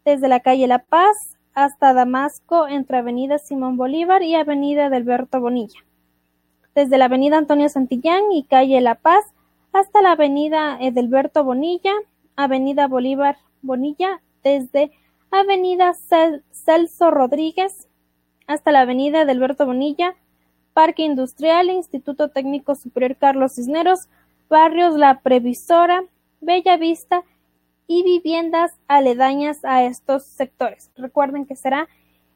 desde 0.04 0.28
la 0.28 0.38
calle 0.38 0.68
La 0.68 0.84
Paz 0.84 1.16
hasta 1.52 1.94
Damasco, 1.94 2.68
entre 2.68 2.98
avenida 2.98 3.38
Simón 3.38 3.76
Bolívar 3.76 4.22
y 4.22 4.36
avenida 4.36 4.88
Delberto 4.88 5.40
Bonilla 5.40 5.87
desde 6.74 6.98
la 6.98 7.06
avenida 7.06 7.38
Antonio 7.38 7.68
Santillán 7.68 8.30
y 8.32 8.44
calle 8.44 8.80
La 8.80 8.94
Paz 8.94 9.24
hasta 9.72 10.02
la 10.02 10.12
avenida 10.12 10.78
Edelberto 10.80 11.44
Bonilla, 11.44 11.92
avenida 12.36 12.86
Bolívar 12.86 13.38
Bonilla, 13.62 14.20
desde 14.42 14.92
avenida 15.30 15.92
Celso 16.52 17.10
Rodríguez 17.10 17.88
hasta 18.46 18.72
la 18.72 18.80
avenida 18.80 19.22
Edelberto 19.22 19.66
Bonilla, 19.66 20.14
Parque 20.72 21.02
Industrial, 21.02 21.68
Instituto 21.68 22.28
Técnico 22.28 22.74
Superior 22.74 23.16
Carlos 23.16 23.54
Cisneros, 23.54 24.08
barrios 24.48 24.94
La 24.94 25.20
Previsora, 25.20 26.04
Bella 26.40 26.76
Vista 26.76 27.22
y 27.86 28.02
viviendas 28.04 28.72
aledañas 28.86 29.64
a 29.64 29.84
estos 29.84 30.24
sectores. 30.24 30.90
Recuerden 30.96 31.46
que 31.46 31.56
será 31.56 31.88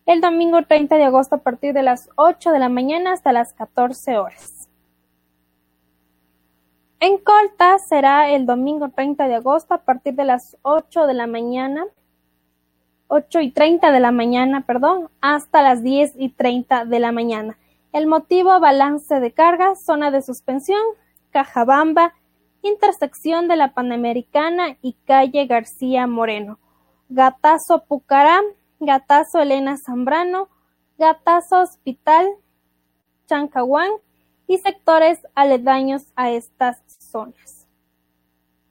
el 0.06 0.20
domingo 0.20 0.62
30 0.62 0.96
de 0.96 1.04
agosto 1.04 1.36
a 1.36 1.38
partir 1.38 1.74
de 1.74 1.82
las 1.82 2.08
8 2.16 2.50
de 2.50 2.58
la 2.58 2.68
mañana 2.68 3.12
hasta 3.12 3.32
las 3.32 3.52
14 3.52 4.18
horas. 4.18 4.68
En 7.00 7.18
Colta 7.18 7.78
será 7.78 8.30
el 8.30 8.46
domingo 8.46 8.90
30 8.90 9.26
de 9.26 9.34
agosto 9.34 9.74
a 9.74 9.78
partir 9.78 10.14
de 10.14 10.24
las 10.24 10.56
8 10.62 11.06
de 11.06 11.14
la 11.14 11.26
mañana, 11.26 11.84
8 13.08 13.40
y 13.40 13.50
30 13.50 13.90
de 13.90 14.00
la 14.00 14.12
mañana, 14.12 14.64
perdón, 14.66 15.08
hasta 15.20 15.62
las 15.62 15.82
10 15.82 16.14
y 16.16 16.30
30 16.30 16.84
de 16.84 17.00
la 17.00 17.12
mañana. 17.12 17.58
El 17.92 18.06
motivo, 18.06 18.58
balance 18.60 19.20
de 19.20 19.32
carga, 19.32 19.74
zona 19.74 20.10
de 20.10 20.22
suspensión, 20.22 20.80
Cajabamba, 21.30 22.14
intersección 22.62 23.48
de 23.48 23.56
la 23.56 23.74
Panamericana 23.74 24.76
y 24.80 24.94
calle 25.04 25.46
García 25.46 26.06
Moreno. 26.06 26.58
Gatazo 27.08 27.84
Pucará, 27.86 28.40
Gatazo 28.84 29.38
Elena 29.38 29.76
Zambrano, 29.76 30.48
Gatazo 30.98 31.60
Hospital, 31.60 32.26
Chancahuán 33.26 33.90
y 34.48 34.58
sectores 34.58 35.20
aledaños 35.36 36.06
a 36.16 36.30
estas 36.30 36.82
zonas. 36.86 37.68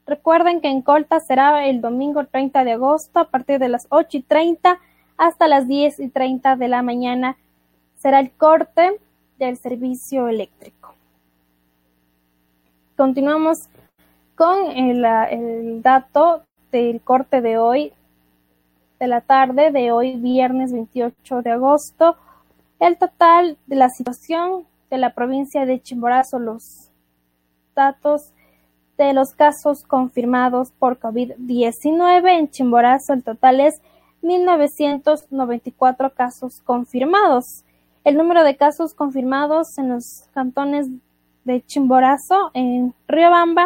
Recuerden 0.05 0.59
que 0.59 0.67
en 0.67 0.81
Colta 0.81 1.21
será 1.21 1.65
el 1.65 1.79
domingo 1.79 2.25
30 2.25 2.65
de 2.65 2.73
agosto 2.73 3.19
a 3.19 3.29
partir 3.29 3.59
de 3.59 3.69
las 3.69 3.87
8 3.89 4.17
y 4.17 4.21
30 4.21 4.79
hasta 5.15 5.47
las 5.47 5.67
10 5.69 6.01
y 6.01 6.09
30 6.09 6.57
de 6.57 6.67
la 6.67 6.81
mañana 6.81 7.37
será 7.95 8.19
el 8.19 8.31
corte 8.31 8.99
del 9.39 9.55
servicio 9.55 10.27
eléctrico. 10.27 10.93
Continuamos 12.97 13.69
con 14.35 14.71
el, 14.71 15.05
el 15.05 15.81
dato 15.81 16.43
del 16.71 16.99
corte 17.01 17.39
de 17.39 17.57
hoy 17.57 17.93
de 19.01 19.07
la 19.07 19.21
tarde 19.21 19.71
de 19.71 19.91
hoy, 19.91 20.15
viernes 20.17 20.71
28 20.71 21.41
de 21.41 21.49
agosto. 21.49 22.17
El 22.79 22.99
total 22.99 23.57
de 23.65 23.75
la 23.75 23.89
situación 23.89 24.67
de 24.91 24.99
la 24.99 25.15
provincia 25.15 25.65
de 25.65 25.81
Chimborazo, 25.81 26.37
los 26.37 26.91
datos 27.75 28.31
de 28.99 29.13
los 29.13 29.33
casos 29.33 29.81
confirmados 29.85 30.71
por 30.77 30.99
COVID-19 30.99 32.29
en 32.29 32.51
Chimborazo, 32.51 33.13
el 33.13 33.23
total 33.23 33.59
es 33.61 33.81
1.994 34.21 36.13
casos 36.13 36.61
confirmados. 36.63 37.63
El 38.03 38.17
número 38.17 38.43
de 38.43 38.55
casos 38.55 38.93
confirmados 38.93 39.79
en 39.79 39.89
los 39.89 40.25
cantones 40.35 40.85
de 41.43 41.65
Chimborazo, 41.65 42.51
en 42.53 42.93
Riobamba, 43.07 43.65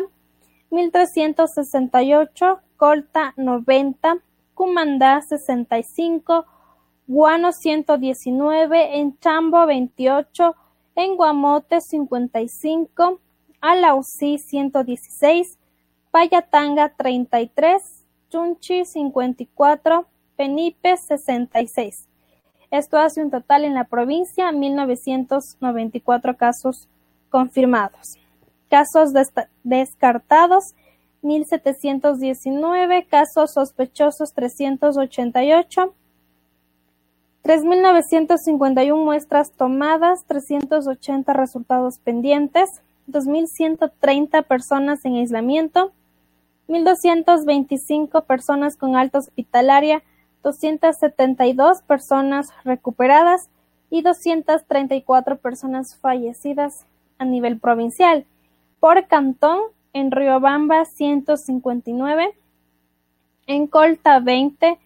1.368, 0.71 2.59
Colta 2.77 3.33
90, 3.35 4.15
Cumandá 4.55 5.21
65, 5.21 6.45
Guano 7.07 7.51
119, 7.51 8.97
en 8.97 9.19
Chambo 9.19 9.65
28, 9.67 10.55
en 10.95 11.15
Guamote 11.17 11.81
55, 11.81 13.19
Alausí 13.61 14.39
116, 14.39 15.59
Payatanga 16.09 16.89
33, 16.97 18.05
Chunchi 18.29 18.85
54, 18.85 20.07
Penipe 20.35 20.97
66. 20.97 22.07
Esto 22.71 22.97
hace 22.97 23.21
un 23.21 23.29
total 23.29 23.65
en 23.65 23.73
la 23.73 23.83
provincia 23.83 24.51
1994 24.51 26.37
casos 26.37 26.87
confirmados. 27.29 28.17
Casos 28.69 29.11
descartados 29.63 30.73
1.719, 31.25 33.07
casos 33.07 33.51
sospechosos 33.51 34.33
388, 34.33 35.93
3.951 37.43 39.03
muestras 39.03 39.51
tomadas, 39.51 40.23
380 40.25 41.33
resultados 41.33 41.97
pendientes, 41.97 42.83
2.130 43.07 44.43
personas 44.45 45.03
en 45.03 45.15
aislamiento, 45.15 45.91
1.225 46.67 48.23
personas 48.23 48.77
con 48.77 48.95
alta 48.95 49.17
hospitalaria, 49.17 50.03
272 50.43 51.81
personas 51.81 52.49
recuperadas 52.63 53.49
y 53.89 54.03
234 54.03 55.37
personas 55.37 55.95
fallecidas 55.95 56.85
a 57.17 57.25
nivel 57.25 57.59
provincial. 57.59 58.25
Por 58.79 59.07
cantón, 59.07 59.59
en 59.95 60.11
Riobamba 60.11 60.83
159, 60.83 62.37
en 63.47 63.67
Colta 63.67 64.19
20, 64.19 64.77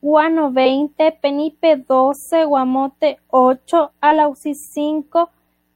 Guano 0.00 0.52
20, 0.52 1.18
Penipe 1.20 1.76
12, 1.76 2.46
Guamote 2.46 3.18
8, 3.28 3.92
Alausi 4.00 4.54
5, 4.54 5.28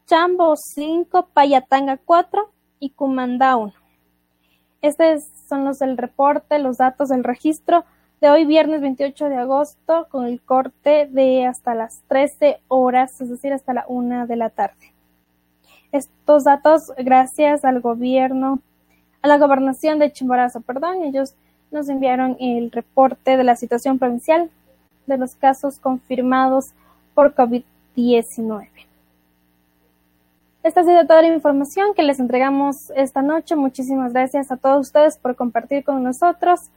Chambo 0.07 0.57
5, 0.57 1.29
Payatanga 1.35 1.99
4 1.99 2.51
y 2.81 2.89
Cumandá 2.91 3.57
1. 3.57 3.75
Estos 4.81 5.25
son 5.47 5.67
los 5.67 5.81
del 5.81 5.99
reporte, 5.99 6.59
los 6.59 6.79
datos 6.79 7.11
del 7.11 7.25
registro 7.25 7.85
de 8.23 8.31
hoy 8.31 8.47
viernes 8.47 8.81
28 8.81 9.29
de 9.29 9.37
agosto 9.37 10.07
con 10.11 10.25
el 10.25 10.41
corte 10.41 11.09
de 11.11 11.45
hasta 11.45 11.75
las 11.75 12.01
13 12.09 12.63
horas, 12.69 13.21
es 13.21 13.29
decir, 13.29 13.53
hasta 13.53 13.75
la 13.75 13.85
1 13.87 14.27
de 14.27 14.37
la 14.37 14.49
tarde. 14.49 14.95
Estos 15.93 16.45
datos 16.45 16.91
gracias 16.97 17.67
al 17.67 17.81
gobierno 17.81 18.63
a 19.23 19.29
la 19.29 19.39
gobernación 19.39 19.99
de 19.99 20.13
Chimborazo, 20.13 20.61
perdón, 20.61 21.03
ellos 21.03 21.35
nos 21.71 21.89
enviaron 21.89 22.37
el 22.41 22.71
reporte 22.71 23.37
de 23.37 23.45
la 23.45 23.57
situación 23.57 23.99
provincial 23.99 24.51
de 25.07 25.19
los 25.19 25.35
casos 25.35 25.79
confirmados 25.79 26.73
por 27.15 27.35
COVID-19. 27.35 28.69
Esta 30.63 30.81
ha 30.81 30.85
sido 30.85 31.07
toda 31.07 31.23
la 31.23 31.35
información 31.35 31.95
que 31.95 32.03
les 32.03 32.21
entregamos 32.21 32.91
esta 32.95 33.23
noche. 33.23 33.57
Muchísimas 33.57 34.13
gracias 34.13 34.51
a 34.53 34.57
todos 34.57 34.89
ustedes 34.89 35.17
por 35.17 35.35
compartir 35.35 35.85
con 35.85 36.03
nosotros. 36.03 36.71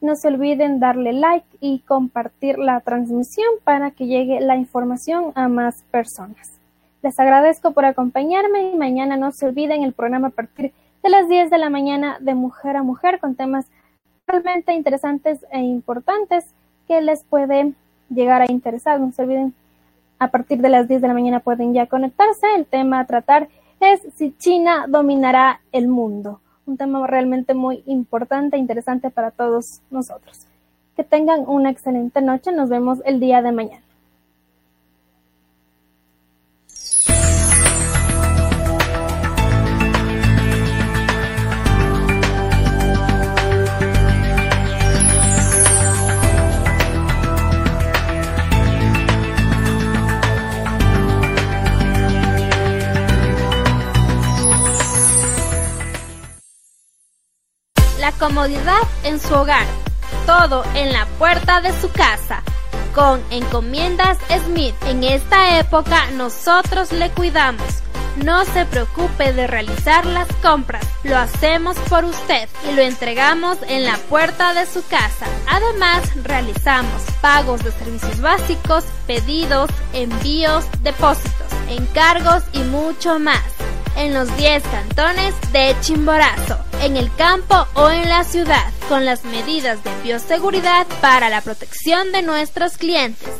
No 0.00 0.16
se 0.16 0.28
olviden 0.28 0.80
darle 0.80 1.12
like 1.12 1.46
y 1.60 1.80
compartir 1.80 2.58
la 2.58 2.80
transmisión 2.80 3.48
para 3.64 3.90
que 3.90 4.06
llegue 4.06 4.40
la 4.40 4.56
información 4.56 5.32
a 5.34 5.48
más 5.48 5.82
personas. 5.90 6.58
Les 7.02 7.18
agradezco 7.18 7.72
por 7.72 7.84
acompañarme 7.84 8.72
y 8.72 8.76
mañana 8.76 9.16
no 9.16 9.32
se 9.32 9.46
olviden 9.46 9.82
el 9.82 9.92
programa 9.92 10.28
a 10.28 10.30
partir 10.30 10.66
de 10.66 10.72
las 11.02 11.28
10 11.28 11.50
de 11.50 11.58
la 11.58 11.70
mañana 11.70 12.18
de 12.20 12.34
mujer 12.34 12.76
a 12.76 12.82
mujer 12.82 13.20
con 13.20 13.34
temas 13.34 13.66
realmente 14.26 14.74
interesantes 14.74 15.44
e 15.50 15.60
importantes 15.60 16.44
que 16.86 17.00
les 17.00 17.24
pueden 17.24 17.76
llegar 18.10 18.42
a 18.42 18.50
interesar. 18.50 19.00
No 19.00 19.12
se 19.12 19.22
olviden, 19.22 19.54
a 20.18 20.28
partir 20.28 20.60
de 20.60 20.68
las 20.68 20.88
10 20.88 21.00
de 21.00 21.08
la 21.08 21.14
mañana 21.14 21.40
pueden 21.40 21.72
ya 21.74 21.86
conectarse. 21.86 22.46
El 22.56 22.66
tema 22.66 23.00
a 23.00 23.06
tratar 23.06 23.48
es 23.80 24.00
si 24.14 24.32
China 24.36 24.86
dominará 24.88 25.60
el 25.72 25.88
mundo. 25.88 26.40
Un 26.66 26.76
tema 26.76 27.06
realmente 27.06 27.54
muy 27.54 27.82
importante 27.86 28.56
e 28.56 28.60
interesante 28.60 29.10
para 29.10 29.30
todos 29.30 29.80
nosotros. 29.90 30.46
Que 30.96 31.04
tengan 31.04 31.44
una 31.46 31.70
excelente 31.70 32.20
noche. 32.20 32.52
Nos 32.52 32.68
vemos 32.68 33.00
el 33.04 33.20
día 33.20 33.40
de 33.40 33.52
mañana. 33.52 33.87
La 58.08 58.12
comodidad 58.12 58.80
en 59.04 59.20
su 59.20 59.34
hogar, 59.34 59.66
todo 60.24 60.64
en 60.74 60.94
la 60.94 61.04
puerta 61.18 61.60
de 61.60 61.78
su 61.78 61.90
casa. 61.90 62.42
Con 62.94 63.22
Encomiendas 63.30 64.16
Smith, 64.46 64.74
en 64.86 65.04
esta 65.04 65.58
época 65.58 66.10
nosotros 66.12 66.90
le 66.92 67.10
cuidamos. 67.10 67.66
No 68.24 68.46
se 68.46 68.64
preocupe 68.64 69.34
de 69.34 69.46
realizar 69.46 70.06
las 70.06 70.26
compras, 70.40 70.86
lo 71.04 71.18
hacemos 71.18 71.76
por 71.90 72.06
usted 72.06 72.48
y 72.68 72.74
lo 72.74 72.80
entregamos 72.80 73.58
en 73.68 73.84
la 73.84 73.98
puerta 74.08 74.54
de 74.54 74.64
su 74.64 74.82
casa. 74.86 75.26
Además, 75.46 76.02
realizamos 76.24 77.02
pagos 77.20 77.62
de 77.62 77.72
servicios 77.72 78.22
básicos, 78.22 78.84
pedidos, 79.06 79.68
envíos, 79.92 80.64
depósitos, 80.82 81.52
encargos 81.68 82.42
y 82.54 82.60
mucho 82.60 83.18
más 83.18 83.42
en 83.98 84.14
los 84.14 84.34
10 84.36 84.62
cantones 84.62 85.34
de 85.52 85.76
Chimborazo, 85.80 86.58
en 86.82 86.96
el 86.96 87.14
campo 87.14 87.66
o 87.74 87.90
en 87.90 88.08
la 88.08 88.24
ciudad, 88.24 88.72
con 88.88 89.04
las 89.04 89.24
medidas 89.24 89.82
de 89.82 89.90
bioseguridad 90.02 90.86
para 91.00 91.28
la 91.28 91.40
protección 91.40 92.12
de 92.12 92.22
nuestros 92.22 92.76
clientes. 92.76 93.30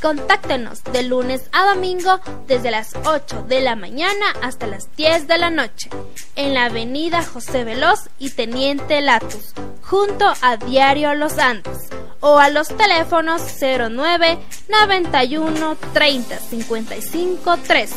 Contáctenos 0.00 0.82
de 0.84 1.04
lunes 1.04 1.48
a 1.52 1.74
domingo 1.74 2.20
desde 2.48 2.70
las 2.70 2.94
8 3.04 3.44
de 3.48 3.60
la 3.60 3.76
mañana 3.76 4.26
hasta 4.42 4.66
las 4.66 4.94
10 4.96 5.28
de 5.28 5.38
la 5.38 5.50
noche 5.50 5.90
en 6.34 6.54
la 6.54 6.64
avenida 6.64 7.22
José 7.22 7.64
Veloz 7.64 8.08
y 8.18 8.30
Teniente 8.30 9.00
Latus, 9.00 9.54
junto 9.82 10.32
a 10.42 10.56
Diario 10.56 11.14
Los 11.14 11.38
Andes, 11.38 11.88
o 12.20 12.38
a 12.38 12.50
los 12.50 12.68
teléfonos 12.68 13.42
09 13.60 14.38
91 14.68 15.76
30 15.92 16.38
55 16.38 17.56
13 17.58 17.94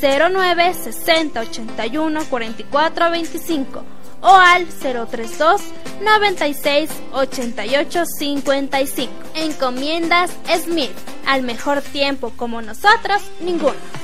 09 0.00 0.74
60 0.74 1.40
81 1.40 2.24
44 2.30 3.10
25 3.10 3.93
o 4.24 4.34
al 4.34 4.66
032 4.66 5.60
96 6.02 6.90
88 7.12 8.04
55. 8.18 9.12
Encomiendas 9.34 10.30
Smith. 10.64 10.90
Al 11.26 11.42
mejor 11.42 11.82
tiempo 11.82 12.32
como 12.36 12.60
nosotros, 12.62 13.22
ninguno. 13.40 14.03